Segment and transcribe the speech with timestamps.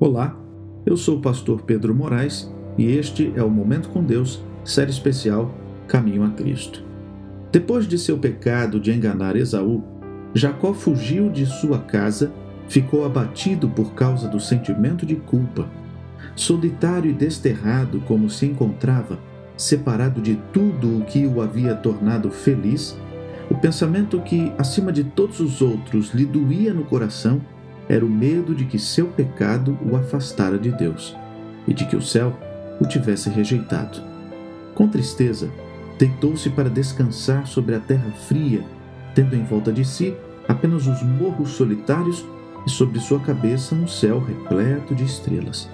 [0.00, 0.38] Olá,
[0.86, 2.48] eu sou o pastor Pedro Moraes
[2.78, 5.52] e este é o Momento com Deus, série especial
[5.88, 6.84] Caminho a Cristo.
[7.50, 9.82] Depois de seu pecado de enganar Esaú,
[10.32, 12.30] Jacó fugiu de sua casa,
[12.68, 15.66] ficou abatido por causa do sentimento de culpa.
[16.36, 19.18] Solitário e desterrado como se encontrava,
[19.56, 22.96] separado de tudo o que o havia tornado feliz,
[23.50, 27.40] o pensamento que, acima de todos os outros, lhe doía no coração
[27.88, 31.16] era o medo de que seu pecado o afastara de Deus
[31.66, 32.38] e de que o céu
[32.78, 34.02] o tivesse rejeitado.
[34.74, 35.50] Com tristeza,
[35.98, 38.62] deitou-se para descansar sobre a terra fria,
[39.14, 40.14] tendo em volta de si
[40.46, 42.24] apenas os morros solitários
[42.66, 45.68] e sobre sua cabeça um céu repleto de estrelas.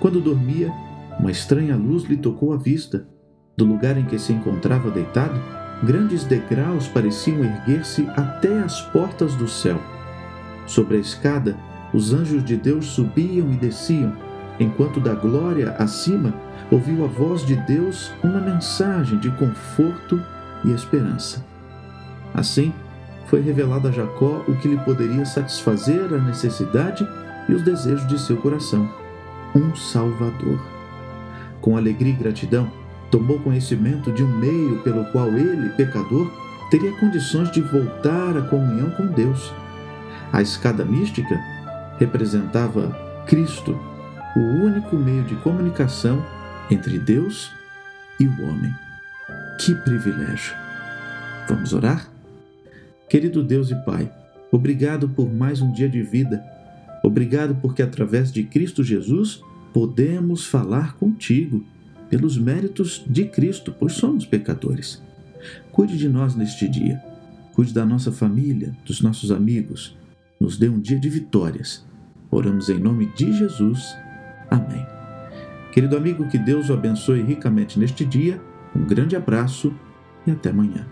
[0.00, 0.72] Quando dormia,
[1.20, 3.06] uma estranha luz lhe tocou a vista.
[3.56, 5.40] Do lugar em que se encontrava deitado,
[5.82, 9.80] grandes degraus pareciam erguer-se até as portas do céu
[10.66, 11.56] Sobre a escada,
[11.92, 14.12] os anjos de Deus subiam e desciam,
[14.58, 16.34] enquanto da glória acima
[16.70, 20.20] ouviu a voz de Deus uma mensagem de conforto
[20.64, 21.44] e esperança.
[22.34, 22.72] Assim,
[23.26, 27.06] foi revelado a Jacó o que lhe poderia satisfazer a necessidade
[27.48, 28.88] e os desejos de seu coração:
[29.54, 30.60] um Salvador.
[31.60, 32.70] Com alegria e gratidão,
[33.10, 36.30] tomou conhecimento de um meio pelo qual ele, pecador,
[36.70, 39.52] teria condições de voltar à comunhão com Deus
[40.32, 41.40] a escada mística
[41.98, 42.90] representava
[43.26, 43.78] Cristo,
[44.36, 46.24] o único meio de comunicação
[46.70, 47.50] entre Deus
[48.20, 48.72] e o homem.
[49.60, 50.54] Que privilégio!
[51.48, 52.10] Vamos orar?
[53.08, 54.12] Querido Deus e Pai,
[54.50, 56.44] obrigado por mais um dia de vida.
[57.02, 59.40] Obrigado porque através de Cristo Jesus
[59.72, 61.64] podemos falar contigo,
[62.10, 65.02] pelos méritos de Cristo, pois somos pecadores.
[65.72, 67.02] Cuide de nós neste dia.
[67.52, 69.96] Cuide da nossa família, dos nossos amigos
[70.40, 71.86] nos dê um dia de vitórias.
[72.30, 73.96] Oramos em nome de Jesus.
[74.50, 74.86] Amém.
[75.72, 78.40] Querido amigo, que Deus o abençoe ricamente neste dia.
[78.74, 79.74] Um grande abraço
[80.26, 80.86] e até amanhã.